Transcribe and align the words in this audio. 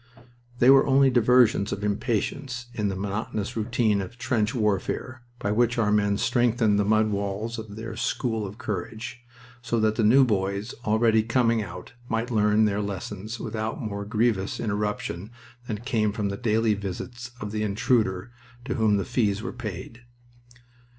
They 0.57 0.71
were 0.71 0.87
only 0.87 1.11
diversions 1.11 1.71
of 1.71 1.83
impatience 1.83 2.69
in 2.73 2.87
the 2.87 2.95
monotonous 2.95 3.55
routine 3.55 4.01
of 4.01 4.17
trench 4.17 4.55
warfare 4.55 5.21
by 5.37 5.51
which 5.51 5.77
our 5.77 5.91
men 5.91 6.17
strengthened 6.17 6.79
the 6.79 6.83
mud 6.83 7.11
walls 7.11 7.59
of 7.59 7.75
their 7.75 7.95
School 7.95 8.47
of 8.47 8.57
Courage, 8.57 9.21
so 9.61 9.79
that 9.79 9.97
the 9.97 10.03
new 10.03 10.23
boys 10.25 10.73
already 10.85 11.21
coming 11.21 11.61
out 11.61 11.93
might 12.09 12.31
learn 12.31 12.65
their 12.65 12.81
lessons 12.81 13.39
without 13.39 13.79
more 13.79 14.03
grievous 14.03 14.59
interruption 14.59 15.29
than 15.67 15.77
came 15.81 16.11
from 16.11 16.29
the 16.29 16.35
daily 16.35 16.73
visits 16.73 17.29
of 17.39 17.51
that 17.51 17.61
Intruder 17.61 18.31
to 18.65 18.73
whom 18.73 18.97
the 18.97 19.05
fees 19.05 19.43
were 19.43 19.53
paid. 19.53 20.01